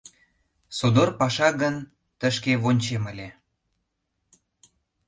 [0.77, 1.75] Содор паша гын,
[2.19, 3.29] тышке вончем ыле.